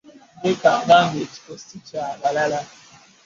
Yekaanga 0.43 0.95
nga 1.05 1.17
ekifo 1.25 1.53
sikyabaala. 1.65 2.59